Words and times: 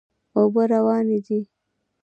اوبه 0.37 0.63
روانې 0.73 1.17
دي. 1.25 1.39